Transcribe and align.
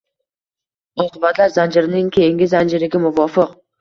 Oqibatlar 1.03 1.53
zanjirining 1.57 2.11
keyingi 2.17 2.49
zanjiriga 2.55 3.03
muvofiq 3.05 3.53